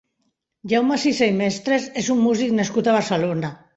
Jaume 0.71 0.95
Sisa 1.03 1.27
i 1.33 1.37
Mestres 1.41 1.85
és 2.05 2.09
un 2.15 2.25
músic 2.31 2.57
nascut 2.61 2.91
a 2.93 2.97
Barcelona. 2.97 3.55